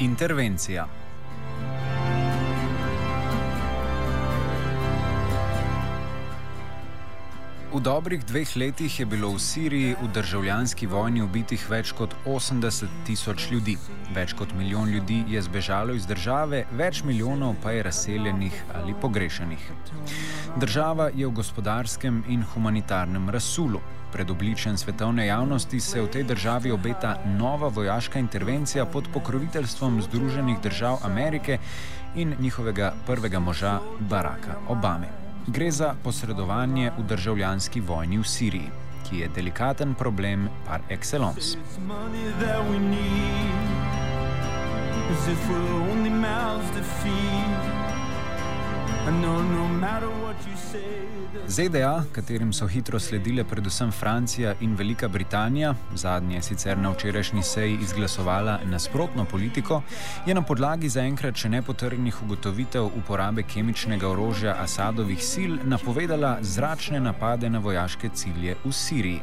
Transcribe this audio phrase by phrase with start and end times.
[0.00, 0.88] Intervencija.
[7.70, 12.90] V dobrih dveh letih je bilo v Siriji v državljanski vojni ubitih več kot 80
[13.06, 13.76] tisoč ljudi.
[14.10, 19.70] Več kot milijon ljudi je zbežalo iz države, več milijonov pa je razseljenih ali pogrešenih.
[20.58, 23.78] Država je v gospodarskem in humanitarnem razsulu.
[24.10, 30.58] Pred obličjem svetovne javnosti se v tej državi obeta nova vojaška intervencija pod pokroviteljstvom Združenih
[30.58, 31.62] držav Amerike
[32.18, 35.19] in njihovega prvega moža Baracka Obame.
[35.46, 38.70] Gre za posredovanje v državljanski vojni v Siriji,
[39.08, 41.56] ki je delikaten problem par excellence.
[41.88, 42.08] No, no
[51.50, 57.78] ZDA, katerim so hitro sledile predvsem Francija in Velika Britanija, zadnje sicer na včerajšnji seji
[57.82, 59.82] izglasovala nasprotno politiko,
[60.26, 67.50] je na podlagi zaenkrat še nepotrjenih ugotovitev uporabe kemičnega orožja Asadovih sil napovedala zračne napade
[67.50, 69.22] na vojaške cilje v Siriji.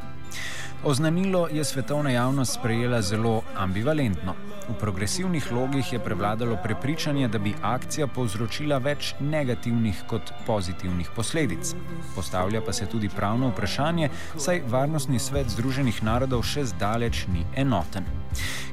[0.83, 4.35] Oznanilo je svetovna javnost sprejela zelo ambivalentno.
[4.69, 11.73] V progresivnih logih je prevladalo prepričanje, da bi akcija povzročila več negativnih kot pozitivnih posledic.
[12.15, 18.05] Postavlja pa se tudi pravno vprašanje, saj Varnostni svet Združenih narodov še zdaleč ni enoten.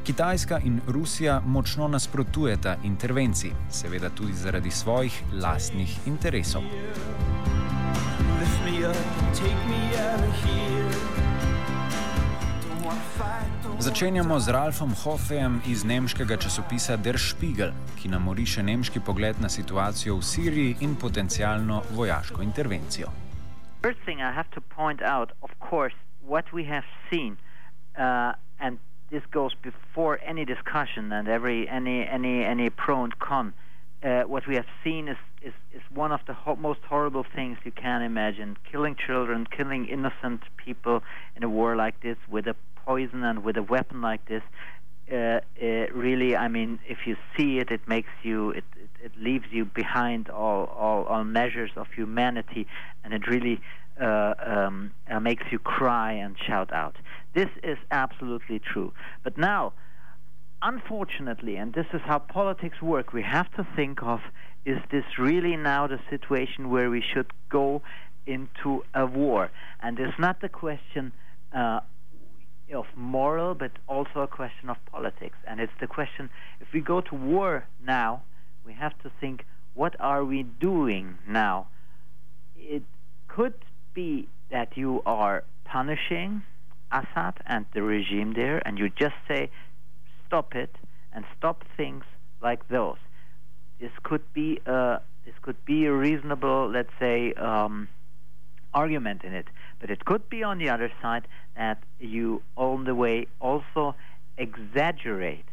[0.05, 6.63] Kitajska in Rusija močno nasprotujeta intervenciji, seveda tudi zaradi svojih lastnih interesov.
[8.41, 8.97] Lift me up,
[9.33, 11.14] take me out of here.
[13.79, 19.49] Začenjamo z Ralfom Hoffejem iz nemškega časopisa Der Spiegel, ki nam oriše nemški pogled na
[19.49, 23.09] situacijo v Siriji in potencijalno vojaško intervencijo.
[23.83, 25.97] First thing I have to point out, of course,
[26.29, 27.37] what we have seen,
[27.97, 28.79] uh, and
[29.11, 33.53] this goes before any discussion and every any any any pro and con.
[34.03, 37.57] Uh, what we have seen is is, is one of the ho most horrible things
[37.65, 41.01] you can imagine: killing children, killing innocent people
[41.37, 44.43] in a war like this with a poison and with a weapon like this,
[45.13, 45.41] uh, uh,
[45.93, 49.67] really, I mean, if you see it, it makes you, it, it, it leaves you
[49.67, 52.67] behind all, all, all, measures of humanity,
[53.03, 53.61] and it really
[54.01, 56.97] uh, um, uh, makes you cry and shout out.
[57.35, 58.93] This is absolutely true.
[59.23, 59.75] But now,
[60.63, 64.21] unfortunately, and this is how politics work, we have to think of
[64.65, 67.83] is this really now the situation where we should go
[68.27, 69.51] into a war?
[69.83, 71.13] And it's not the question
[71.53, 71.81] uh,
[72.75, 75.37] of moral, but also a question of politics.
[75.47, 76.31] And it's the question
[76.61, 78.23] if we go to war now,
[78.65, 81.69] we have to think what are we doing now?
[82.57, 82.83] It
[83.29, 83.55] could
[83.93, 86.43] be that you are punishing
[86.93, 89.51] Assad and the regime there, and you just say,
[90.27, 90.77] stop it
[91.13, 92.05] and stop things
[92.41, 92.99] like those.
[93.81, 97.89] This could be a, this could be a reasonable, let's say, um,
[98.73, 99.47] argument in it.
[99.85, 101.29] But it could be on the other side
[101.59, 103.95] that you, on the way, also
[104.39, 105.45] exaggerate.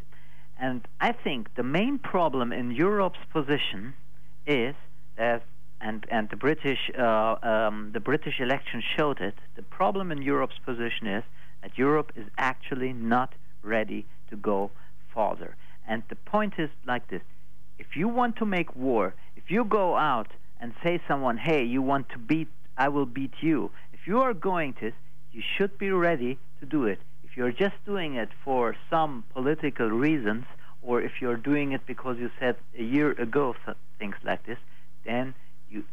[0.57, 3.93] And I think the main problem in Europe's position
[4.47, 4.73] is
[5.17, 5.43] that,
[5.81, 9.35] and, and the British uh, um, the British election showed it.
[9.57, 11.25] The problem in Europe's position is
[11.61, 13.33] that Europe is actually not
[13.63, 14.71] ready to go
[15.13, 15.57] farther.
[15.85, 17.21] And the point is like this:
[17.77, 20.29] if you want to make war, if you go out
[20.61, 22.47] and say someone, "Hey, you want to beat
[22.77, 23.69] I will beat you.
[24.01, 24.91] If you are going to,
[25.31, 26.99] you should be ready to do it.
[27.23, 30.45] If you're just doing it for some political reasons,
[30.81, 33.55] or if you're doing it because you said a year ago
[33.99, 34.57] things like this,
[35.05, 35.35] then
[35.69, 35.83] you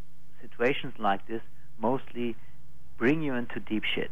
[0.40, 1.42] situations like this
[1.78, 2.34] mostly
[2.96, 4.10] bring you into deep shit.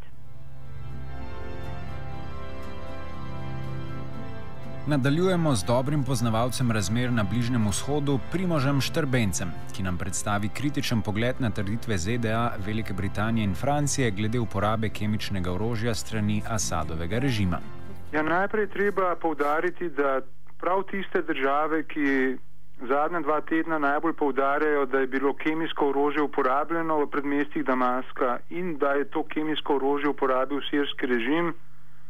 [4.89, 11.41] Nadaljujemo z dobrim poznavalcem razmer na Bližnjem vzhodu, Primožem Štrbencem, ki nam predstavi kritičen pogled
[11.43, 17.59] na trditve ZDA, Velike Britanije in Francije glede uporabe kemičnega orožja strani Asadovega režima.
[18.13, 20.21] Ja, najprej treba povdariti, da
[20.61, 22.39] prav tiste države, ki
[22.87, 28.79] zadnja dva tedna najbolj povdarjajo, da je bilo kemijsko orožje uporabljeno v predmestih Damaska in
[28.79, 31.55] da je to kemijsko orožje uporabil sirski režim,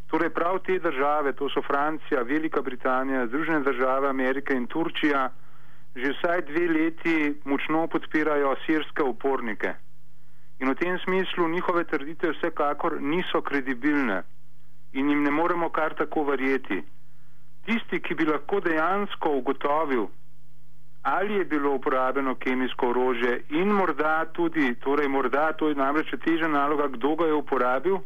[0.07, 5.31] Torej, prav te države, to so Francija, Velika Britanija, Združene države Amerike in Turčija,
[5.97, 9.75] že vsaj dve leti močno podpirajo sirske upornike.
[10.61, 14.23] In v tem smislu njihove trditve vsekakor niso kredibilne
[14.93, 16.83] in jim ne moremo kar tako verjeti.
[17.67, 20.07] Tisti, ki bi lahko dejansko ugotovil,
[21.03, 26.49] ali je bilo uporabljeno kemijsko orožje in morda tudi, torej morda to je namreč teža
[26.49, 27.99] naloga, kdo ga je uporabil,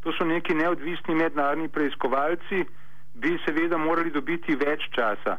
[0.00, 2.64] to so neki neodvisni mednarodni preiskovalci,
[3.14, 5.36] bi seveda morali dobiti več časa.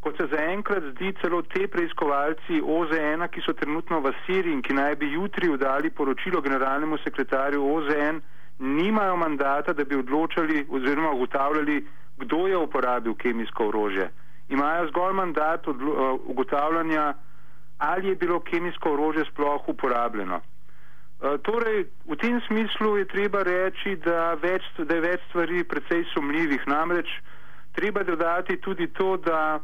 [0.00, 4.76] Kot se zaenkrat zdi, celo te preiskovalci OZN, ki so trenutno v Siriji in ki
[4.78, 8.20] naj bi jutri vdali poročilo generalnemu sekretarju OZN,
[8.58, 11.80] nimajo mandata, da bi odločali oziroma ugotavljali,
[12.18, 14.10] kdo je uporabil kemijsko orožje.
[14.48, 15.66] Imajo zgolj mandat
[16.24, 17.14] ugotavljanja,
[17.78, 20.40] ali je bilo kemijsko orožje sploh uporabljeno.
[21.18, 26.06] Eh, torej, v tem smislu je treba reči, da, več, da je več stvari precej
[26.14, 26.62] sumljivih.
[26.70, 27.10] Namreč
[27.74, 29.58] treba dodati tudi to, da,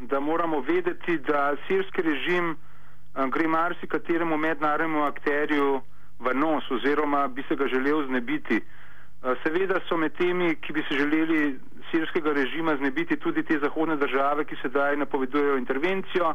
[0.00, 5.82] da moramo vedeti, da sirski režim uh, gre marsikateremu mednarodnemu akterju
[6.24, 8.56] v nos oziroma bi se ga želel znebiti.
[8.56, 11.58] Uh, seveda so med temi, ki bi se želeli
[11.92, 16.32] sirskega režima znebiti, tudi te zahodne države, ki sedaj napovedujejo intervencijo.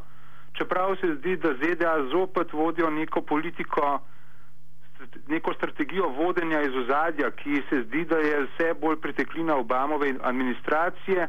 [0.53, 3.99] Čeprav se zdi, da ZDA zopet vodijo neko politiko,
[5.27, 11.27] neko strategijo vodenja iz ozadja, ki se zdi, da je vse bolj priteklina Obamove administracije,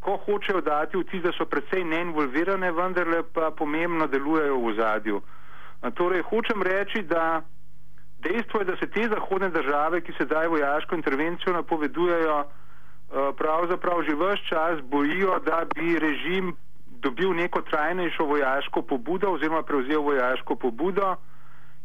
[0.00, 5.20] ko hočejo dati vtis, da so precej neinvolvirane, vendarle pa pomembno delujejo v ozadju.
[5.94, 7.42] Torej, hočem reči, da
[8.22, 12.44] dejstvo je, da se te zahodne države, ki sedaj vojaško intervencijo napovedujejo,
[13.38, 16.54] pravzaprav že vse čas bojijo, da bi režim
[17.02, 21.16] dobil neko trajnejšo vojaško pobudo oziroma prevzel vojaško pobudo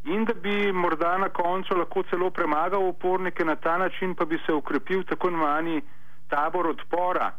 [0.05, 4.37] in da bi morda na koncu lahko celo premagal upornike, na ta način pa bi
[4.45, 5.81] se ukrepil tako imenovani
[6.29, 7.31] tabor odpora.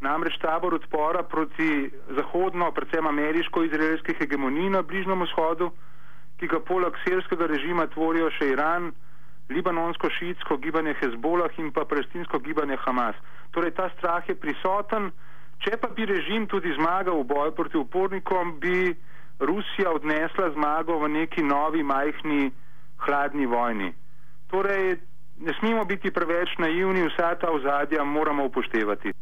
[0.00, 5.70] Namreč tabor odpora proti zahodno, predvsem ameriško-izraelski hegemoniji na Bližnjem vzhodu,
[6.36, 8.92] ki ga poleg sirskega režima tvorijo še Iran,
[9.48, 13.16] libanonsko-šiitsko gibanje Hezbolah in pa palestinsko gibanje Hamas.
[13.50, 15.12] Torej ta strah je prisoten,
[15.58, 18.94] če pa bi režim tudi zmagal v boju proti upornikom, bi
[19.38, 22.50] Rusija odnesla zmago v neki novi, majhni,
[23.06, 23.92] hladni vojni.
[24.50, 24.96] Torej,
[25.40, 29.12] ne smemo biti preveč naivni, vsa ta ozadja moramo upoštevati.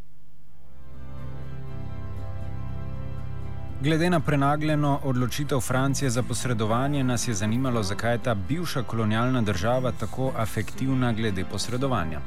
[3.83, 9.43] Glede na prenagljeno odločitev Francije za posredovanje, nas je zanimalo, zakaj je ta bivša kolonialna
[9.43, 12.21] država tako afektivna glede posredovanja.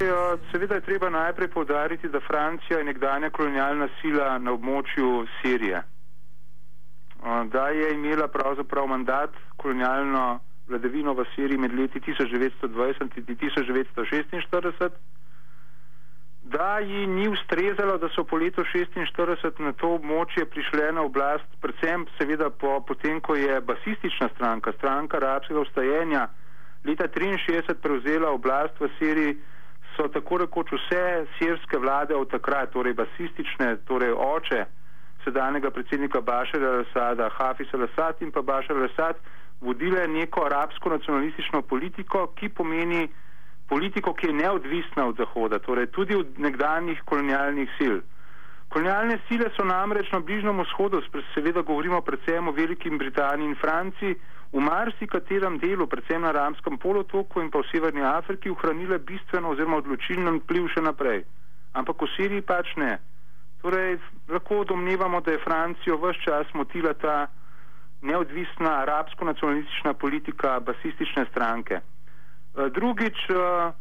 [0.00, 5.82] Ja, seveda je treba najprej povdariti, da Francija je nekdanja kolonialna sila na območju Sirije.
[7.52, 14.90] Da je imela pravzaprav mandat kolonialno vladavino v Siriji med leti 1920 in 1946,
[16.42, 21.46] da ji ni ustrezalo, da so po letu 1946 na to območje prišle na oblast,
[21.60, 26.28] predvsem seveda po, potem, ko je basistična stranka, stranka arabskega ustajenja,
[26.84, 29.38] leta 1963 prevzela oblast v Siriji,
[30.00, 34.64] so tako rekoč vse sirske vlade od takrat, torej basistične, torej oče,
[35.24, 39.20] sedanjega predsednika Bašara al-Assada, Hafiz al-Assad in pa Bašar al-Assad
[39.60, 43.08] vodile neko arabsko nacionalistično politiko, ki pomeni
[43.68, 48.00] politiko, ki je neodvisna od Zahoda, torej tudi od nekdanjih kolonialnih sil.
[48.72, 51.02] Kolonialne sile so namreč na Bližnjem vzhodu,
[51.34, 54.16] seveda govorimo predvsem o Veliki Britaniji in Franciji,
[54.52, 59.78] v marsikaterem delu, predvsem na Ramskem polotoku in pa v Severni Afriki, ohranile bistveno oziroma
[59.78, 61.22] odločilen vpliv še naprej.
[61.78, 62.98] Ampak v Siriji pač ne.
[63.62, 67.30] Torej, lahko domnevamo, da je Francijo vse čas motila ta
[68.02, 71.78] neodvisna arabsko-nacionalistična politika basistične stranke.
[71.78, 73.72] Eh, drugič, eh,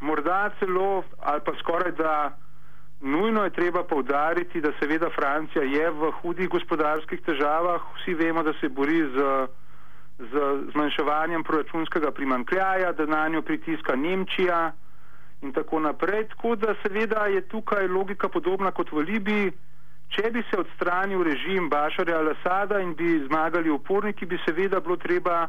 [0.00, 2.36] morda celo ali pa skoraj da
[3.00, 8.52] nujno je treba povdariti, da seveda Francija je v hudih gospodarskih težavah, vsi vemo, da
[8.60, 9.46] se bori z,
[10.18, 14.72] z zmanjševanjem proračunskega primankljaja, da na njo pritiska Nemčija,
[15.42, 16.28] in tako naprej.
[16.28, 19.52] Tako da seveda je tukaj logika podobna kot v Libiji.
[20.08, 25.48] Če bi se odstranil režim Bašarja al-Assada in bi zmagali uporniki, bi seveda bilo treba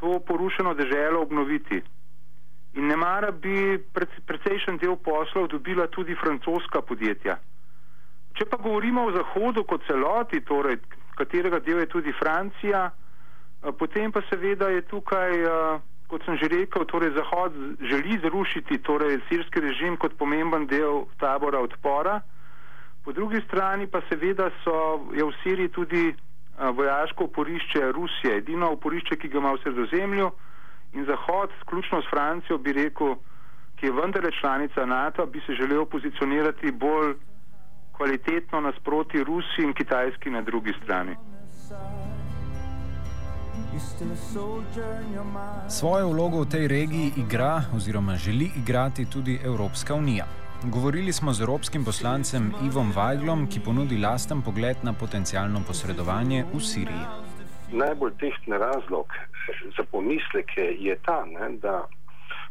[0.00, 1.82] to porušeno deželo obnoviti.
[2.78, 3.74] In ne mara bi
[4.26, 7.34] precejšen del poslov dobila tudi francoska podjetja.
[8.38, 10.76] Če pa govorimo o Zahodu kot celoti, torej
[11.18, 16.48] katerega del je tudi Francija, eh, potem pa seveda je tukaj, eh, kot sem že
[16.54, 22.20] rekel, torej Zahod želi zrušiti torej sirski režim kot pomemben del tabora odpora.
[23.04, 26.14] Po drugi strani pa seveda so, je v Siriji tudi eh,
[26.70, 30.30] vojaško oporišče Rusije, edino oporišče, ki ga ima v sredozemlju
[30.92, 33.14] in Zahod, sključno s Francijo, bi rekel,
[33.76, 37.14] ki je vendarle članica NATO, bi se želel pozicionirati bolj
[37.96, 41.16] kvalitetno nasproti Rusiji in Kitajski na drugi strani.
[45.68, 50.26] Svojo vlogo v tej regiji igra oziroma želi igrati tudi Evropska unija.
[50.64, 56.60] Govorili smo z evropskim poslancem Ivom Vajglom, ki ponudi lasten pogled na potencijalno posredovanje v
[56.60, 57.27] Siriji.
[57.72, 59.06] Najbolj tehtni razlog
[59.76, 61.86] za pomisleke je ta, ne, da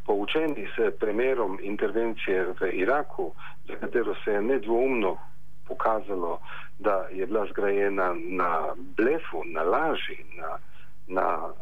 [0.06, 3.32] poučeni s primerom intervencije v Iraku,
[3.68, 5.18] za katero se je nedvoumno
[5.68, 6.40] pokazalo,
[6.80, 10.58] da je bila zgrajena na blefu, na laži, na,
[11.08, 11.54] na uh,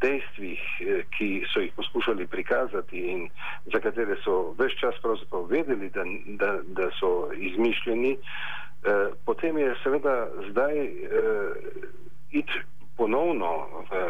[0.00, 3.28] dejstvih, eh, ki so jih poskušali prikazati in
[3.72, 9.74] za katere so več čas pravzaprav vedeli, da, da, da so izmišljeni, uh, potem je
[9.82, 11.98] seveda zdaj uh,
[12.30, 12.52] iti
[12.96, 14.02] ponovno v,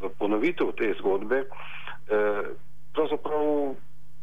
[0.00, 2.46] v ponovitev te zgodbe, uh,
[2.94, 3.74] pravzaprav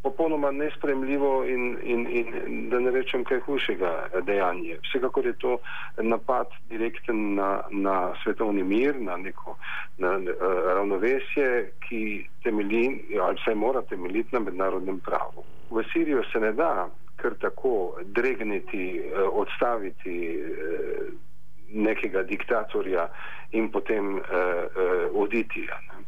[0.03, 3.91] popolnoma nespremljivo in, in, in da ne rečem kaj hujšega
[4.25, 4.79] dejanja.
[4.87, 5.57] Vsekakor je to
[5.97, 9.55] napad direkten na, na svetovni mir, na neko
[9.97, 10.33] na, na,
[10.73, 12.85] ravnovesje, ki temelji
[13.21, 15.45] ali vsaj mora temeljiti na mednarodnem pravu.
[15.69, 19.01] V Sirijo se ne da kar tako dregniti,
[19.31, 20.43] odstaviti
[21.73, 23.07] nekega diktatorja
[23.51, 25.67] in potem eh, eh, oditi.
[25.67, 26.01] Ne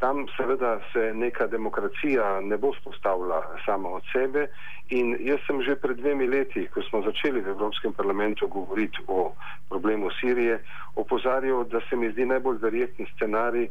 [0.00, 4.46] tam seveda se neka demokracija ne bo spostavila sama od sebe
[4.88, 9.32] in jaz sem že pred dvemi leti, ko smo začeli v Evropskem parlamentu govoriti o
[9.68, 10.58] problemu Sirije,
[10.96, 13.68] opozarjal, da se mi zdi najbolj verjetni scenarij,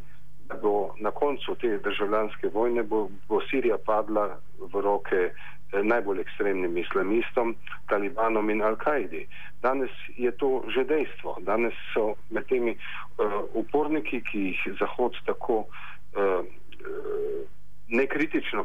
[0.48, 5.34] da bo na koncu te državljanske vojne bo, bo Sirija padla v roke
[5.72, 7.56] najbolj ekstremnim islamistom,
[7.88, 9.28] talibanom in Al-Kaidi.
[9.62, 11.38] Danes je to že dejstvo.
[11.42, 16.42] Danes so med temi uh, uporniki, ki jih Zahod tako uh,
[17.90, 18.64] nekritično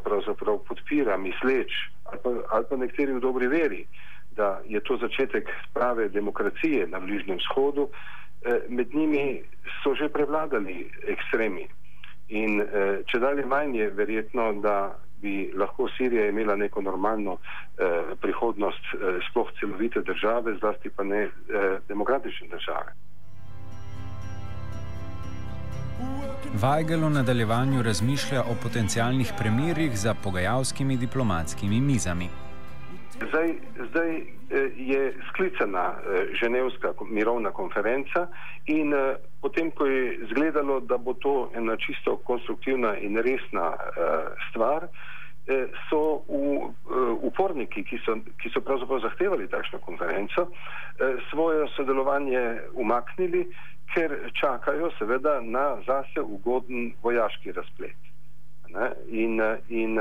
[0.69, 1.73] podpira, misleč
[2.05, 3.87] ali pa, ali pa nekateri v dobri veri,
[4.37, 9.43] da je to začetek prave demokracije na Bližnjem shodu, uh, med njimi
[9.83, 11.69] so že prevladali ekstremi.
[12.29, 17.41] In uh, če dalje manj je verjetno, da bi lahko Sirija imela neko normalno uh,
[18.21, 19.01] prihodnost, uh,
[19.31, 21.33] sploh celovite države, zlasti pa ne uh,
[21.89, 22.93] demokratične države.
[26.63, 32.29] Vajgel v nadaljevanju razmišlja o potencijalnih premirih za pogajalskimi diplomatskimi mizami.
[33.29, 33.55] Zdaj,
[33.91, 34.25] zdaj eh,
[34.77, 38.27] je sklicana eh, Ženevska mirovna konferenca
[38.67, 43.73] in eh, potem, ko je izgledalo, da bo to ena čisto konstruktivna in resna
[44.51, 44.87] stvar,
[45.91, 46.25] so
[47.23, 50.47] uporniki, ki so, ki so pravzaprav zahtevali takšno konferenco,
[51.31, 52.41] svoje sodelovanje
[52.81, 53.45] umaknili
[53.95, 57.97] ker čakajo seveda na zase ugoden vojaški razplet.
[59.09, 59.99] In, in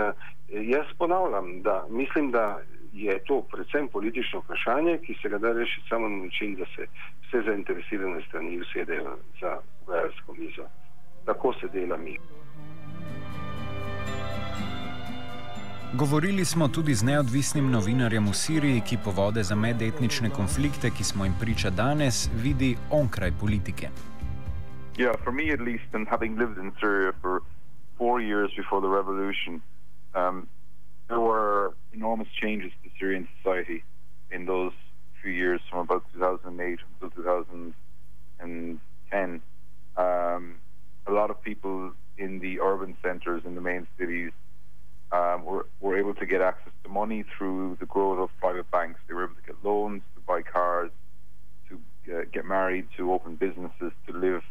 [0.50, 2.60] jaz ponavljam, da mislim, da
[2.94, 6.88] je to predvsem politično vprašanje, ki se ga da rešiti samo na način, da se
[7.28, 9.58] vse zainteresirane strani usedejo za
[9.88, 10.66] vojaško mizo.
[11.26, 12.18] Tako se dela mi.
[15.96, 21.26] Govorili smo tudi z neodvisnim novinarjem v Siriji, ki povode za medetnične konflikte, ki smo
[21.26, 23.90] jim priča danes, vidi onkraj politike.
[24.98, 27.42] Yeah, for me at least, and having lived in Syria for
[27.98, 29.62] four years before the revolution,
[30.16, 30.48] um,
[31.08, 33.84] there were enormous changes to Syrian society
[34.32, 34.74] in those
[35.22, 39.42] few years, from about 2008 until 2010.
[39.98, 40.56] Um,
[41.06, 44.32] a lot of people in the urban centres, in the main cities,
[45.13, 49.00] um, were, were able to get access to money through the growth of private banks.
[49.08, 50.89] They were able to get loans, to buy cars,
[51.70, 51.79] to
[52.12, 54.41] uh, get married, to open businesses, to live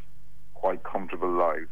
[0.54, 1.68] quite comfortable lives.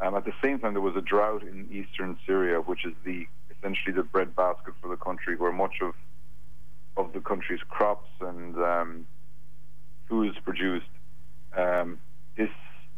[0.00, 3.26] Um, at the same time, there was a drought in eastern Syria, which is the
[3.50, 5.92] essentially the breadbasket for the country, where much of
[6.96, 9.06] of the country's crops and um,
[10.08, 10.86] foods produced.
[11.56, 11.98] Um,
[12.36, 12.50] this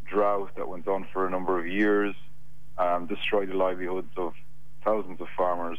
[0.04, 2.14] drought that went on for a number of years
[2.78, 4.34] um, destroyed the livelihoods of
[4.84, 5.78] thousands of farmers,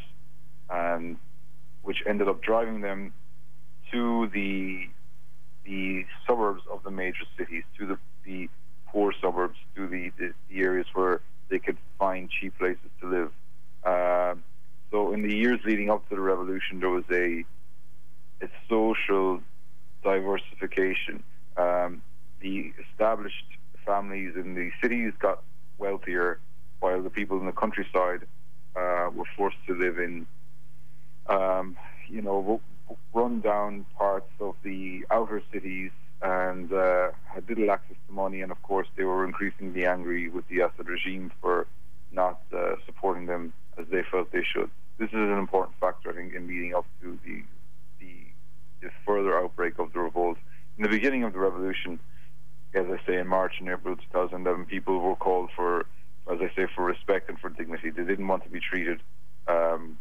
[0.69, 1.17] and
[1.81, 3.13] which ended up driving them
[3.91, 4.88] to the
[5.65, 8.50] the suburbs of the major cities, to the, the
[8.88, 13.31] poor suburbs, to the, the, the areas where they could find cheap places to live.
[13.86, 14.36] Uh,
[14.91, 17.45] so in the years leading up to the revolution, there was a
[18.41, 19.41] a social
[20.03, 21.24] diversification.
[21.55, 22.01] Um,
[22.41, 23.45] the established
[23.86, 25.41] families in the cities got
[25.77, 26.39] wealthier,
[26.79, 28.27] while the people in the countryside
[28.75, 30.25] uh, were forced to live in,
[31.27, 31.77] um,
[32.08, 32.62] you know,
[33.13, 38.42] run down parts of the outer cities and uh, had little access to money.
[38.42, 41.68] And of course, they were increasingly angry with the Assad regime for
[42.12, 44.70] not uh, supporting them as they felt they should.
[44.98, 47.44] This is an important factor, I think, in leading up to the,
[48.00, 48.15] the,
[48.82, 50.38] the further outbreak of the revolt.
[50.77, 52.00] In the beginning of the revolution,
[52.74, 55.86] as I say, in March and April 2011, people were called for,
[56.32, 57.89] as I say, for respect and for dignity.
[57.89, 59.01] They didn't want to be treated
[59.48, 59.98] um,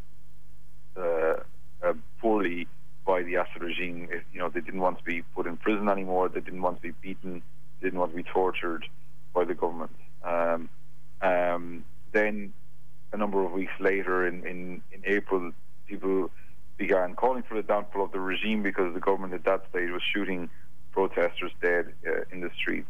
[0.96, 1.34] uh,
[1.82, 2.68] uh, poorly
[3.04, 4.08] by the Assad regime.
[4.10, 6.28] If, you know, they didn't want to be put in prison anymore.
[6.28, 7.42] They didn't want to be beaten.
[7.80, 8.86] They didn't want to be tortured
[9.34, 9.96] by the government.
[10.22, 10.68] Um,
[11.20, 12.52] um, then,
[13.12, 15.52] a number of weeks later, in, in, in April,
[15.86, 16.30] people
[16.78, 20.02] began calling for the downfall of the regime because the government at that stage was
[20.14, 20.48] shooting
[20.92, 22.88] protesters dead uh, in the streets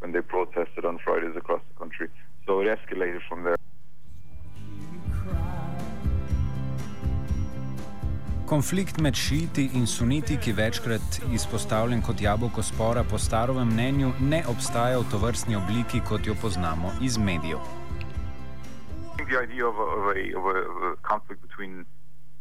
[0.00, 2.08] when they protested on Fridays across the country.
[2.46, 3.56] So it escalated from there.
[8.46, 14.42] Konflikt med šiiti in suniti, ki večkrat izpostavljen kot jabolko spora, po starovem mnenju ne
[14.48, 17.62] obstaja v tovrstni obliki, kot jo poznamo iz medijev.
[19.16, 21.86] The idea of a, of a, of a, of a conflict between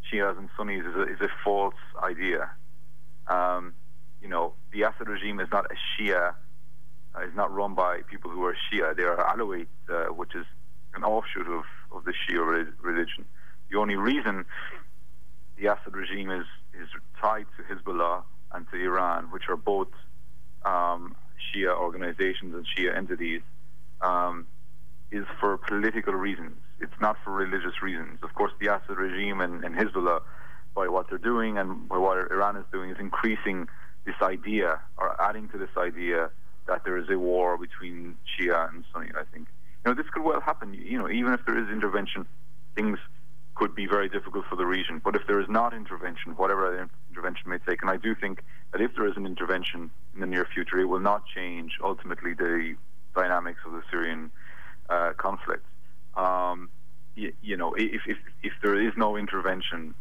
[0.04, 1.80] Shias and Sunnis is a, is a false
[2.12, 2.50] idea.
[3.28, 3.74] Um,
[4.22, 6.34] you know, the Assad regime is not a Shia,
[7.16, 8.96] uh, is not run by people who are Shia.
[8.96, 10.46] They are Alawite, uh, which is
[10.94, 13.26] an offshoot of, of the Shia religion.
[13.70, 14.46] The only reason
[15.58, 16.88] the Assad regime is, is
[17.20, 19.90] tied to Hezbollah and to Iran, which are both
[20.66, 23.42] um, Shia organizations and Shia entities,
[24.02, 24.48] um,
[25.12, 26.58] is for political reasons.
[26.80, 28.20] It's not for religious reasons.
[28.24, 30.22] Of course, the Assad regime and, and Hezbollah,
[30.74, 33.68] by what they're doing and by what Iran is doing, is increasing
[34.06, 36.32] this idea or adding to this idea
[36.68, 39.10] that there is a war between Shia and Sunni.
[39.16, 39.48] I think
[39.86, 40.74] you know this could well happen.
[40.74, 42.26] You know, even if there is intervention,
[42.76, 43.00] things
[43.56, 45.02] could be very difficult for the region.
[45.04, 48.82] But if there is not intervention, whatever intervention may take, and I do think that
[48.82, 52.76] if there is an intervention in the near future, it will not change ultimately the
[53.16, 54.32] dynamics of the Syrian
[54.90, 55.66] uh, conflict.
[56.16, 56.70] Um,
[57.16, 59.94] you, you, know, if, if if there is no intervention,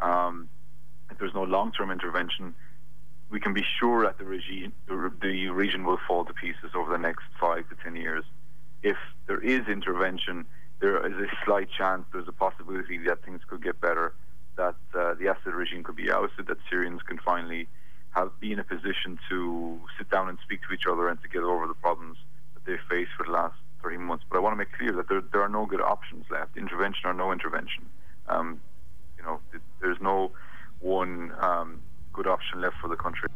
[0.00, 0.48] um,
[1.10, 2.54] if there's no long-term intervention,
[3.30, 4.94] we can be sure that the regime, the,
[5.50, 8.24] region will fall to pieces over the next five to ten years.
[8.82, 10.44] If there is intervention,
[10.80, 14.14] there is a slight chance, there's a possibility that things could get better,
[14.56, 17.66] that uh, the Assad regime could be ousted, that Syrians can finally
[18.10, 21.28] have be in a position to sit down and speak to each other and to
[21.28, 22.16] get over the problems
[22.54, 24.24] that they've faced for the last 30 months.
[24.28, 27.08] But I want to make clear that there, there are no good options left, intervention
[27.08, 27.86] or no intervention.
[28.28, 28.60] Um,
[29.18, 29.40] you know,
[29.80, 30.30] there's no
[30.80, 31.80] one um,
[32.14, 33.28] good option left for the country.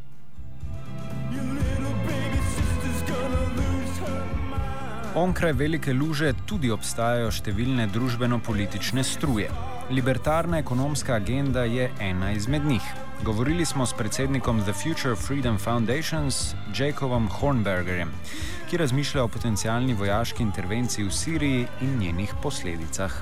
[5.15, 9.49] Onkraj velike luže tudi obstajajo številne družbeno-politične struje.
[9.91, 12.85] Libertarna ekonomska agenda je ena izmed njih.
[13.27, 18.13] Govorili smo s predsednikom The Future Freedom Foundations, Jacobom Hornbergerjem,
[18.71, 23.19] ki razmišlja o potencijalni vojaški intervenciji v Siriji in njenih posledicah.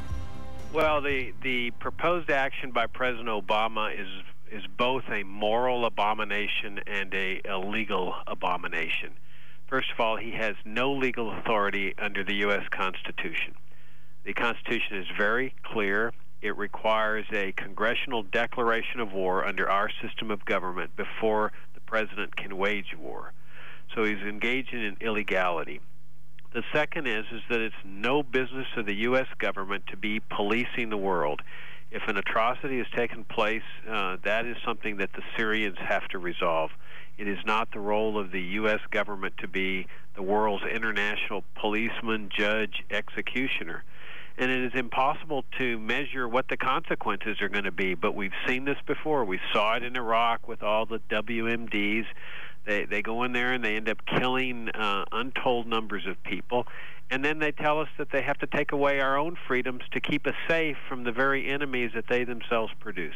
[0.74, 4.10] Well, the, the proposed action by President Obama is
[4.50, 9.12] is both a moral abomination and a, a legal abomination.
[9.68, 12.62] First of all, he has no legal authority under the U.S.
[12.70, 13.54] Constitution.
[14.24, 16.12] The Constitution is very clear.
[16.42, 22.36] It requires a congressional declaration of war under our system of government before the president
[22.36, 23.32] can wage war.
[23.94, 25.80] So he's engaging in illegality.
[26.52, 29.26] The second is is that it's no business of the U.S.
[29.38, 31.42] government to be policing the world
[31.90, 36.18] if an atrocity has taken place, uh, that is something that the Syrians have to
[36.18, 36.70] resolve.
[37.18, 38.80] It is not the role of the U.S.
[38.90, 43.84] government to be the world's international policeman, judge, executioner.
[44.38, 47.94] And it is impossible to measure what the consequences are going to be.
[47.94, 49.24] But we've seen this before.
[49.24, 52.04] We saw it in Iraq with all the WMDs.
[52.66, 56.66] They, they go in there and they end up killing uh, untold numbers of people
[57.10, 60.00] and then they tell us that they have to take away our own freedoms to
[60.00, 63.14] keep us safe from the very enemies that they themselves produce.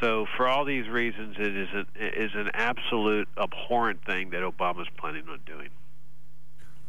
[0.00, 4.42] So, for all these reasons, it is an, it is an absolute abhorrent thing that
[4.42, 5.68] Obama's planning on doing.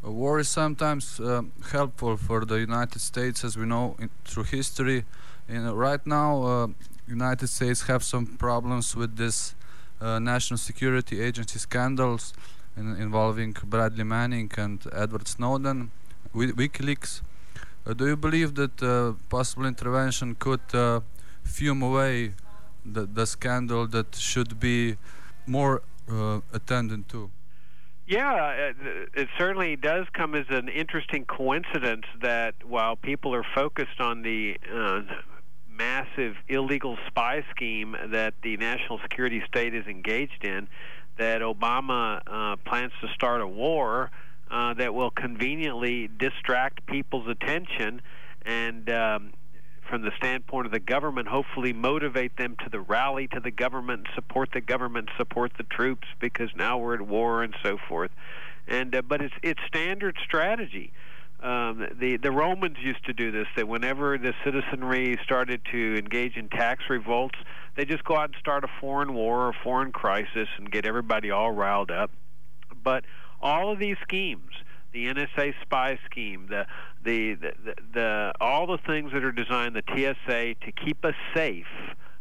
[0.04, 1.41] A war is sometimes uh,
[1.72, 5.04] helpful for the United States, as we know in, through history.
[5.50, 6.67] And right now, uh,
[7.08, 9.56] United States have some problems with this
[10.02, 12.34] uh, national security agency scandals
[12.76, 15.92] in, involving Bradley Manning and Edward Snowden,
[16.34, 17.22] WikiLeaks.
[17.86, 21.02] Uh, do you believe that uh, possible intervention could uh,
[21.44, 22.34] fume away
[22.86, 24.98] the, the scandal that should be
[25.46, 27.30] more uh, attended to?
[28.08, 28.76] Yeah, it,
[29.14, 34.58] it, certainly does come as an interesting coincidence that while people are focused on the
[34.74, 35.02] uh,
[35.82, 40.67] massive illegal spy scheme that the national security state is engaged in,
[41.17, 44.12] that Obama uh, plans to start a war
[44.52, 48.02] uh, that will conveniently distract people's attention
[48.46, 49.34] and um,
[49.89, 54.08] from the standpoint of the government, hopefully motivate them to the rally to the government,
[54.13, 58.12] support the government, support the troops because now we're at war and so forth.
[58.67, 60.94] And uh, but it's it's standard strategy.
[61.42, 63.48] Um, the the Romans used to do this.
[63.56, 67.40] That whenever the citizenry started to engage in tax revolts,
[67.76, 70.86] they just go out and start a foreign war or a foreign crisis and get
[70.86, 72.12] everybody all riled up.
[72.84, 73.06] But
[73.42, 74.52] all of these schemes
[74.92, 76.66] the NSA spy scheme, the,
[77.04, 81.16] the the, the, the all the things that are designed, the TSA to keep us
[81.34, 81.68] safe,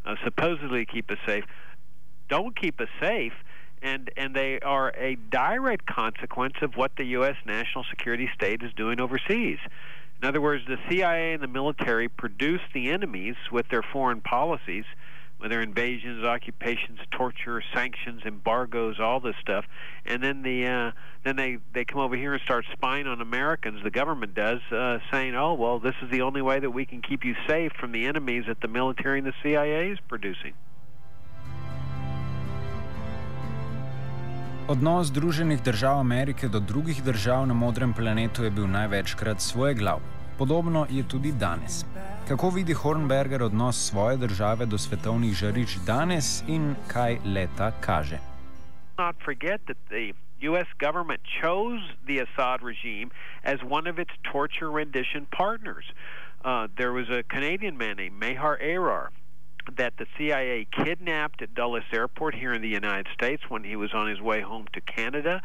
[0.05, 1.43] uh, supposedly keep us safe,
[2.29, 3.33] don't keep us safe,
[3.81, 7.35] and and they are a direct consequence of what the U.S.
[7.45, 9.59] national security state is doing overseas.
[10.21, 14.85] In other words, the CIA and the military produce the enemies with their foreign policies
[15.41, 19.65] with their invasions, occupations, torture, sanctions, embargoes, all this stuff,
[20.05, 20.91] and then the uh,
[21.23, 23.83] then they they come over here and start spying on Americans.
[23.83, 27.01] The government does, uh, saying, "Oh well, this is the only way that we can
[27.01, 30.53] keep you safe from the enemies that the military and the CIA is producing."
[34.67, 39.99] Odnos Združenih držav Amerike do drugih držav na modrem planetu je bil največkrat svoje glav.
[40.37, 41.85] Podobno je tudi danes.
[42.27, 48.17] Kako vidi Hornberger odnos svoje države do svetovnih žarič danes in kaj leta kaže?
[48.97, 50.13] Not forget that the
[50.49, 50.67] U.S.
[50.79, 53.09] government chose the Assad regime
[53.43, 55.85] as one of its torture rendition partners.
[56.45, 59.09] Uh, there was a Canadian man named Mahar Arar
[59.77, 63.93] that the CIA kidnapped at Dulles Airport here in the United States when he was
[63.93, 65.41] on his way home to Canada.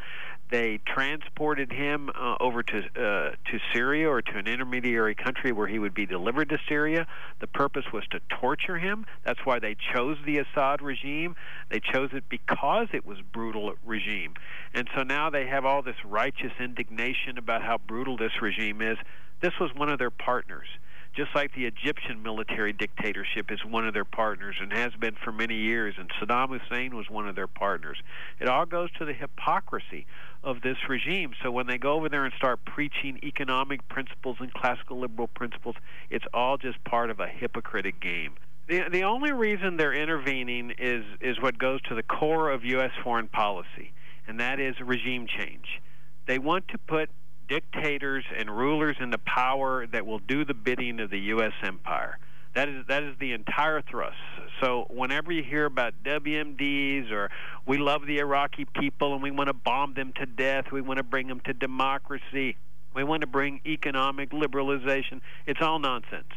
[0.48, 5.66] They transported him uh, over to uh, to Syria or to an intermediary country where
[5.66, 7.06] he would be delivered to Syria.
[7.40, 9.06] The purpose was to torture him.
[9.24, 11.34] That's why they chose the Assad regime.
[11.68, 14.34] They chose it because it was brutal regime,
[14.72, 18.98] and so now they have all this righteous indignation about how brutal this regime is.
[19.40, 20.68] This was one of their partners
[21.16, 25.32] just like the Egyptian military dictatorship is one of their partners and has been for
[25.32, 27.96] many years, and Saddam Hussein was one of their partners.
[28.38, 30.06] It all goes to the hypocrisy
[30.44, 31.32] of this regime.
[31.42, 35.76] So when they go over there and start preaching economic principles and classical liberal principles,
[36.10, 38.34] it's all just part of a hypocritic game.
[38.68, 42.90] The, the only reason they're intervening is, is what goes to the core of U.S.
[43.02, 43.92] foreign policy,
[44.28, 45.80] and that is regime change.
[46.26, 47.08] They want to put
[47.48, 51.52] dictators and rulers into power that will do the bidding of the U.S.
[51.62, 52.18] empire.
[52.54, 54.16] That is that is the entire thrust.
[54.62, 57.30] So whenever you hear about WMDs or
[57.66, 60.96] we love the Iraqi people and we want to bomb them to death, we want
[60.96, 62.56] to bring them to democracy,
[62.94, 66.32] we want to bring economic liberalization, it's all nonsense.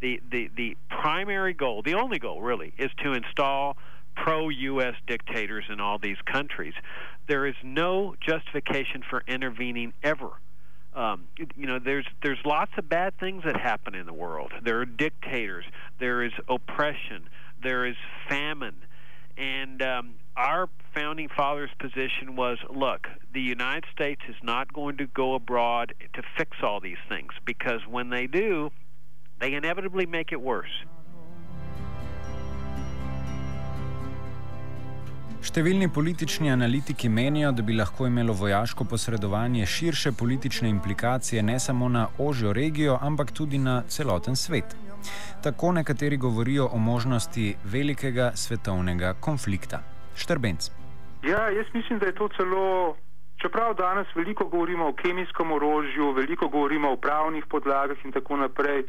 [0.00, 3.76] The the the primary goal, the only goal really, is to install
[4.14, 4.94] pro-U.S.
[5.08, 6.74] dictators in all these countries.
[7.26, 10.30] There is no justification for intervening ever
[10.96, 14.52] um, you know, there's there's lots of bad things that happen in the world.
[14.62, 15.66] There are dictators.
[16.00, 17.28] There is oppression.
[17.62, 17.96] There is
[18.28, 18.76] famine,
[19.36, 25.06] and um, our founding fathers' position was: look, the United States is not going to
[25.06, 28.70] go abroad to fix all these things because when they do,
[29.38, 30.84] they inevitably make it worse.
[35.46, 41.88] Številni politični analitiki menijo, da bi lahko imelo vojaško posredovanje širše politične implikacije ne samo
[41.88, 44.74] na ožjo regijo, ampak tudi na celoten svet.
[45.44, 49.80] Tako nekateri govorijo o možnosti velikega svetovnega konflikta.
[50.16, 50.66] Štrbenc.
[51.22, 52.96] Ja, jaz mislim, da je to celo.
[53.42, 58.82] Čeprav danes veliko govorimo o kemijskem orožju, veliko govorimo o pravnih podlagah in tako naprej,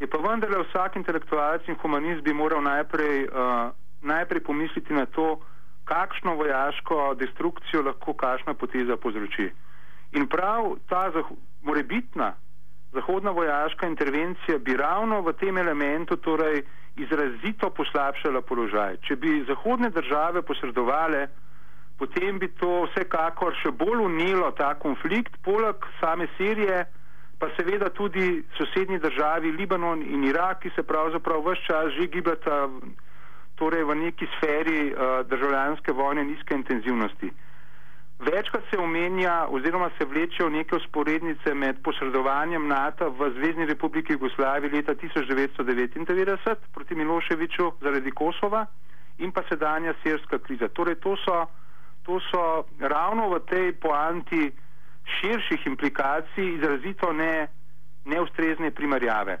[0.00, 5.40] je pa vendarle vsak intelektualec in humanist bi moral najprej, uh, najprej pomisliti na to,
[5.88, 9.48] kakšno vojaško destrukcijo lahko kakšna poteza povzroči.
[10.12, 12.34] In prav ta zah morebitna
[12.92, 16.62] zahodna vojaška intervencija bi ravno v tem elementu torej
[16.96, 18.96] izrazito poslabšala položaj.
[19.06, 21.26] Če bi zahodne države posredovale,
[21.98, 26.86] potem bi to vsekakor še bolj unilo ta konflikt, poleg same Sirije,
[27.38, 32.66] pa seveda tudi sosednji državi Libanon in Irak, ki se pravzaprav vse čas že gibata
[33.58, 37.30] torej v neki sferi uh, državljanske vojne nizke intenzivnosti.
[38.18, 44.70] Večkrat se omenja oziroma se vlečejo neke usporednice med posredovanjem NATO v Zvezdni republiki Jugoslaviji
[44.70, 48.66] leta 1999 proti Miloševiču zaradi Kosova
[49.18, 50.68] in pa sedanja sirska kriza.
[50.68, 51.46] Torej to so,
[52.02, 54.50] to so ravno v tej poanti
[55.20, 57.46] širših implikacij izrazito ne,
[58.04, 59.38] neustrezne primerjave.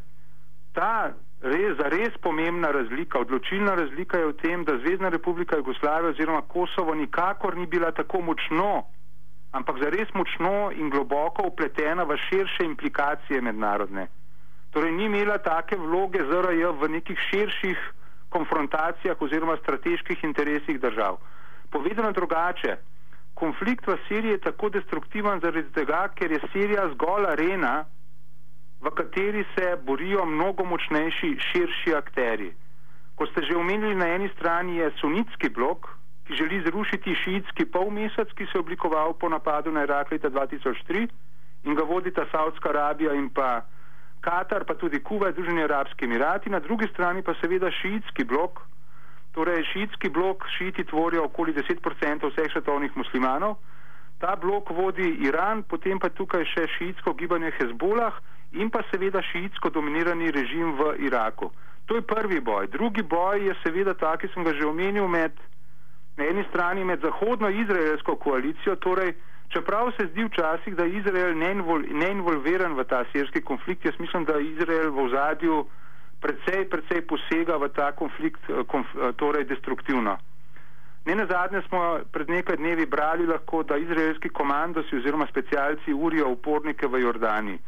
[0.72, 6.10] Ta res, za res pomembna razlika, odločilna razlika je v tem, da Zvezdna republika Jugoslavija
[6.10, 8.84] oziroma Kosovo nikakor ni bila tako močno,
[9.52, 14.08] ampak za res močno in globoko upletena v širše implikacije mednarodne.
[14.70, 17.78] Torej ni imela take vloge ZRJ v nekih širših
[18.28, 21.16] konfrontacijah oziroma strateških interesih držav.
[21.70, 22.76] Povedano drugače,
[23.34, 27.84] konflikt v Siriji je tako destruktiven zaradi tega, ker je Sirija zgolj arena,
[28.80, 32.52] v kateri se borijo mnogo močnejši, širši akteri.
[33.14, 35.88] Ko ste že omenili, na eni strani je sunitski blok,
[36.26, 41.08] ki želi zrušiti šiitski polmesec, ki se je oblikoval po napadu na Irak leta 2003
[41.64, 43.64] in ga vodita Saudska Arabija in pa
[44.20, 48.60] Katar, pa tudi Kuba, Združeni arabski emirati, na drugi strani pa seveda šiitski blok,
[49.32, 53.56] torej šiitski blok, šiiti tvorijo okoli 10% vseh svetovnih muslimanov,
[54.18, 58.18] ta blok vodi Iran, potem pa tukaj še šiitsko gibanje Hezbolah
[58.52, 61.50] in pa seveda šiitsko dominirani režim v Iraku.
[61.86, 62.66] To je prvi boj.
[62.66, 65.32] Drugi boj je seveda ta, ki sem ga že omenil, med,
[66.16, 69.14] na eni strani med zahodno-izraelsko koalicijo, torej
[69.48, 71.36] čeprav se zdi včasih, da je Izrael
[71.92, 75.66] neinvolviran v ta sirski konflikt, jaz mislim, da Izrael v ozadju
[76.20, 80.18] precej, precej posega v ta konflikt, eh, konf, eh, torej destruktivno.
[81.06, 86.28] Ne na zadnje smo pred nekaj dnevi brali lahko, da izraelski komandosi oziroma specialci urijo
[86.28, 87.58] upornike v Jordani.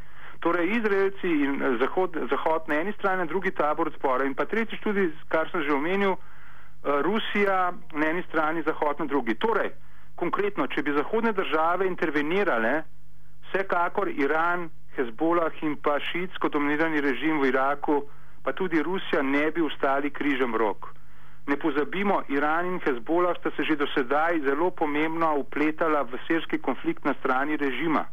[0.40, 4.81] Torej Izraelci in eh, Zahod, Zahod na eni strani, drugi tabor odpora in pa tretjič
[4.81, 6.16] tudi, kar sem že omenil,
[6.81, 9.35] Rusija na eni strani, Zahod na drugi.
[9.37, 9.68] Torej,
[10.16, 12.83] konkretno, če bi zahodne države intervenirale,
[13.48, 18.00] vsekakor Iran, Hezbolah in pa šiitsko dominirani režim v Iraku,
[18.42, 20.90] pa tudi Rusija ne bi ustali križem rok.
[21.46, 26.59] Ne pozabimo, Iran in Hezbolah sta se že do sedaj zelo pomembno upletala v sirski
[26.59, 28.05] konflikt na strani režima.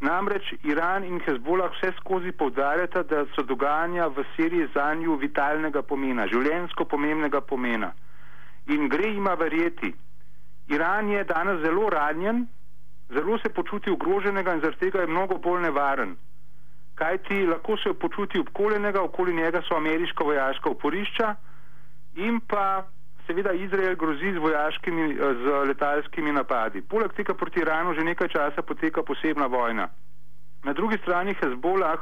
[0.00, 5.82] Namreč Iran in Hezbolah vse skozi povdarjata, da so dogajanja v Siriji za njo vitalnega
[5.82, 7.90] pomena, življensko pomembnega pomena.
[8.66, 9.94] In gre ima verjeti,
[10.68, 12.46] Iran je danes zelo ranjen,
[13.10, 16.14] zelo se počuti ogroženega in zaradi tega je mnogo bolj nevaren.
[16.94, 21.34] Kaj ti lahko se počuti obkoljenega, okoli njega so ameriška vojaška oporišča
[22.16, 22.86] in pa
[23.28, 26.82] seveda Izrael grozi z vojaškimi, z letalskimi napadi.
[26.82, 29.88] Poleg tega proti Iranu že nekaj časa poteka posebna vojna.
[30.64, 32.00] Na drugi strani Hezbolah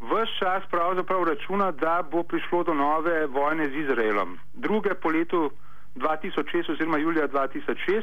[0.00, 4.38] vse čas pravzaprav računa, da bo prišlo do nove vojne z Izraelom.
[4.54, 5.50] Druge po letu
[5.96, 8.02] 2006 oziroma julija 2006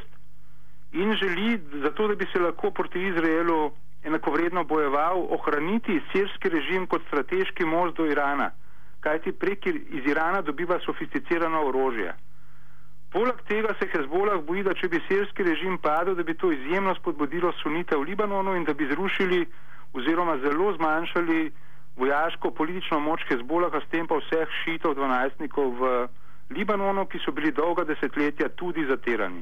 [0.91, 3.71] in želi, zato da bi se lahko proti Izraelu
[4.03, 8.51] enakovredno bojeval, ohraniti sirski režim kot strateški most do Irana,
[8.99, 12.13] kajti prek iz Irana dobiva sofisticirano orožje.
[13.11, 16.93] Poleg tega se Hezbolah boji, da če bi sirski režim padel, da bi to izjemno
[16.99, 19.45] spodbudilo sunite v Libanonu in da bi zrušili
[19.93, 21.51] oziroma zelo zmanjšali
[21.97, 25.93] vojaško politično moč Hezbolaha, s tem pa vseh šitov, dvanajstnikov v
[26.53, 29.41] Libanonu, ki so bili dolga desetletja tudi zaterani.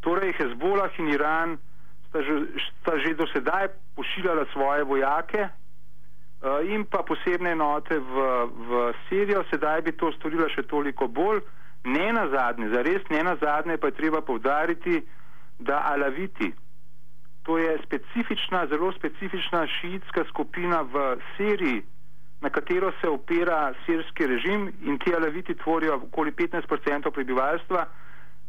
[0.00, 1.58] Torej, Hezbolah in Iran
[2.08, 2.40] sta že,
[2.80, 5.48] sta že do sedaj pošiljala svoje vojake
[6.64, 8.14] in pa posebne enote v,
[8.48, 11.42] v Sirijo, sedaj bi to storila še toliko bolj.
[11.84, 15.00] Ne na zadnje, zares ne na zadnje pa je treba povdariti,
[15.60, 16.52] da Alaviti,
[17.44, 21.82] to je specifična, zelo specifična šiitska skupina v Siriji,
[22.40, 27.86] na katero se opira sirski režim in ti alaviti tvorijo okoli 15% prebivalstva,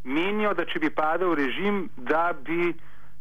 [0.04, 2.72] menijo, da če bi padel režim, da bi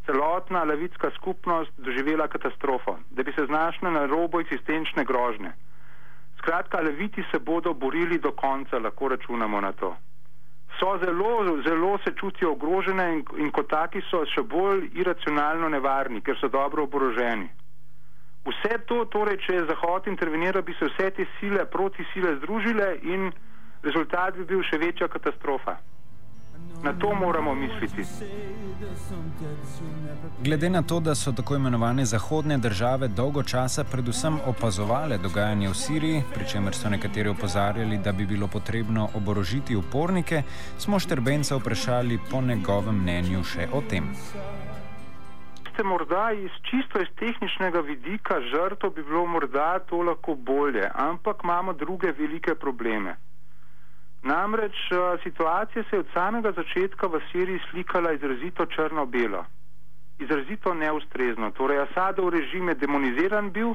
[0.06, 5.54] celotna alavitska skupnost doživela katastrofo, da bi se znašla na robu eksistenčne grožne.
[6.38, 9.96] Skratka, alaviti se bodo borili do konca, lahko računamo na to.
[10.80, 16.22] So zelo, zelo se čutijo ogrožene in, in kot taki so še bolj iracionalno nevarni,
[16.22, 17.50] ker so dobro oboroženi.
[18.46, 22.96] Vse to, torej, če je Zahod interveniral, bi se vse te sile proti sile združile
[23.04, 23.30] in
[23.84, 25.78] rezultat bi bil še večja katastrofa.
[26.84, 28.04] Na to moramo misliti.
[30.44, 35.74] Glede na to, da so tako imenovane zahodne države dolgo časa predvsem opazovale dogajanje v
[35.74, 40.44] Siriji, pri čemer so nekateri opozarjali, da bi bilo potrebno oborožiti upornike,
[40.78, 44.10] smo Štrbenca vprašali po njegovem mnenju še o tem
[45.82, 51.44] ste morda iz čisto iz tehničnega vidika žrtvo, bi bilo morda to lahko bolje, ampak
[51.44, 53.16] imamo druge velike probleme.
[54.24, 59.46] Namreč uh, situacija se je od samega začetka v Siriji slikala izrazito črno-belo,
[60.20, 61.52] izrazito neustrezno.
[61.52, 63.74] Torej, Asadov režim je demoniziran bil,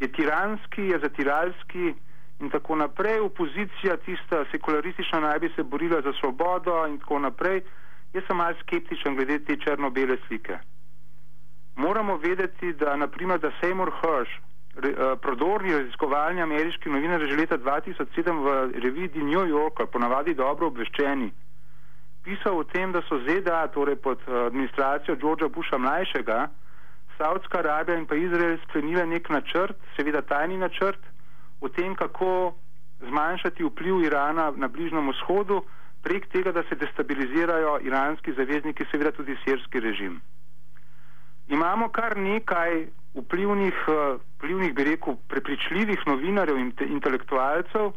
[0.00, 1.94] je tiranski, je zatiralski
[2.40, 3.20] in tako naprej.
[3.20, 7.62] Opozicija, tista sekularistična, naj bi se borila za svobodo in tako naprej.
[8.12, 10.58] Jaz sem malce skeptičen glede te črno-bele slike.
[11.76, 14.49] Moramo vedeti, da naprimer, da Seymour uh,
[15.22, 21.30] prodorni raziskovalni ameriški novinar, že leta 2007 v reviji New Yorker, ponavadi dobro obveščeni,
[22.24, 26.48] pisal o tem, da so ZDA, torej pod uh, administracijo Georgea Busha mlajšega,
[27.18, 31.00] Saudska Arabija in pa Izrael sklenile nek načrt, seveda tajni načrt,
[31.60, 32.54] o tem, kako
[33.08, 35.62] zmanjšati vpliv Irana na Bližnjem vzhodu,
[36.02, 40.20] prek tega, da se destabilizirajo iranski zavezniki, seveda tudi sirski režim.
[41.50, 43.74] Imamo kar nekaj vplivnih,
[44.36, 47.90] vplivnih bi rekel, prepričljivih novinarjev in intelektualcev,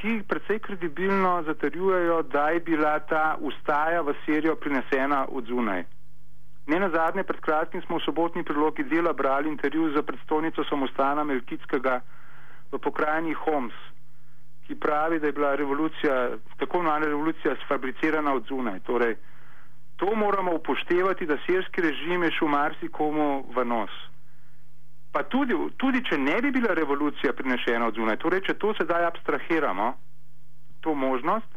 [0.00, 5.84] ki precej kredibilno zatrjujejo, da je bila ta ustaja v Sirijo prinesena od zunaj.
[6.66, 11.24] Ne na zadnje, pred kratkim smo v sobotni prilogi dela brali intervju za predstavnico samostana
[11.24, 12.00] Melkitskega
[12.72, 13.74] v pokrajini Homs,
[14.66, 18.80] ki pravi, da je bila revolucija, tako imenovana revolucija, sfabricirana od zunaj.
[18.80, 19.16] Torej,
[19.98, 23.90] to moramo upoštevati, da sirski režim je šel marsikomu v nos.
[25.12, 29.08] Pa tudi, tudi, če ne bi bila revolucija prinešena od zunaj, torej, če to sedaj
[29.08, 29.88] abstrahiramo,
[30.80, 31.50] to možnost,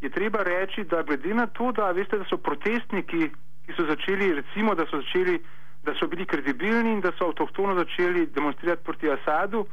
[0.00, 3.30] je treba reči, da glede na to, da veste, da so protestniki,
[3.66, 5.40] ki so začeli, recimo, da so začeli,
[5.82, 9.66] da so bili kredibilni in da so avtohtono začeli demonstrirati proti Asadu,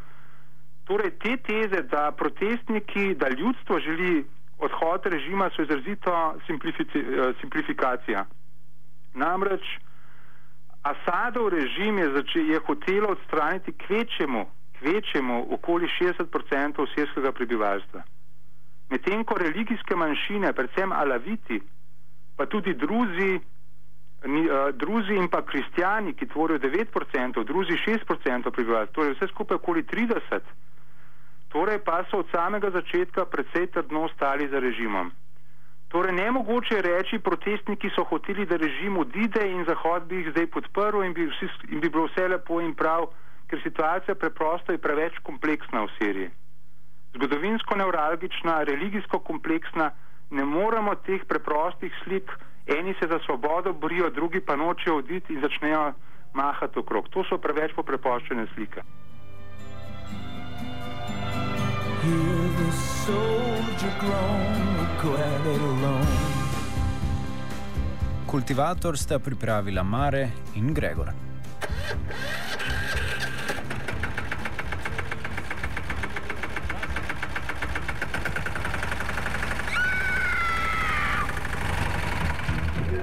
[0.83, 4.25] Torej, te teze, da protestniki, da ljudstvo želi
[4.65, 6.13] odhod režima, so izrazito
[7.41, 8.26] simplifikacija.
[9.13, 9.63] Namreč
[10.84, 14.45] Asadov režim je, začel, je hotel odstraniti kvečemu,
[14.80, 18.04] kvečemu okoli 60% sirskega prebivalstva.
[18.89, 21.62] Medtem ko religijske manjšine, predvsem alaviti,
[22.36, 23.39] pa tudi druzi,
[24.73, 30.41] druzi in pa kristijani, ki tvorijo 9%, druzi 6% prebivalstva, torej vse skupaj okoli 30%,
[31.53, 35.11] torej pa so od samega začetka precej trdno stali za režimom.
[35.93, 41.03] Torej, nemogoče reči, protestniki so hoteli, da režim odide in Zahod bi jih zdaj podprl
[41.05, 43.11] in bi, vsi, in bi bilo vse lepo in prav,
[43.45, 46.31] ker situacija preprosto je preveč kompleksna v Siriji.
[47.13, 49.91] Zgodovinsko neuralgična, religijsko kompleksna,
[50.33, 52.31] ne moremo teh preprostih slik,
[52.65, 55.91] eni se za svobodo borijo, drugi pa nočejo oditi in začnejo
[56.33, 57.13] mahati okrog.
[57.13, 58.81] To so preveč poprepoščene slike.
[62.03, 62.71] Hear the
[63.05, 64.63] soldier groan,
[64.93, 66.07] it alone.
[68.25, 71.13] Kultivator sta pripravila Mare in Gregor.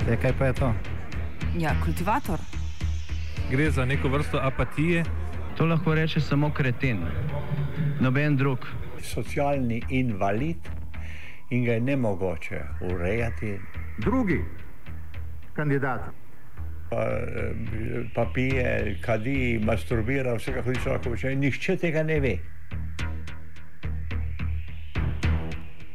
[0.09, 0.75] Je, kaj pa je to?
[1.59, 2.39] Ja, kultivator.
[3.51, 5.05] Gre za neko vrsto apatije.
[5.57, 7.07] To lahko reče samo kreten,
[8.01, 8.80] noben drug.
[9.03, 10.69] Socialni invalid
[11.51, 13.59] in ga je ne mogoče urejati.
[13.99, 14.45] Drugi
[15.53, 16.01] kandidat.
[16.91, 17.07] Pa,
[18.15, 21.35] pa pije, kadi, masturbira, vse kako ti lahko reče.
[21.35, 22.39] Nihče tega ne ve.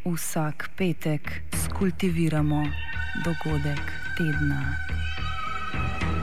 [0.06, 1.32] Vsak petek
[1.66, 2.64] skultiviramo
[3.26, 3.82] dogodek
[4.18, 4.62] tedna.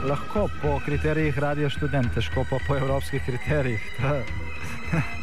[0.09, 3.91] Lahko po kriterijih radio študent, težko pa po evropskih kriterijih.